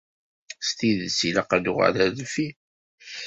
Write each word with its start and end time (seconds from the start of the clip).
S 0.67 0.69
tidet 0.77 1.19
ilaq 1.27 1.49
ad 1.55 1.61
nuɣal 1.63 1.95
ar 2.03 2.11
deffir? 2.17 2.53